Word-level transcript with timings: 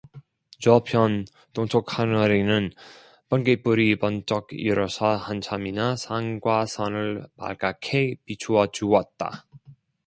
저편 0.59 1.25
동쪽 1.53 1.99
하늘에는 1.99 2.71
번갯불이 3.29 3.99
번쩍 3.99 4.47
일어서 4.49 5.15
한참이나 5.15 5.95
산과 5.95 6.65
산을 6.65 7.27
발갛게 7.37 8.15
비추어 8.25 8.65
주었다. 8.71 9.45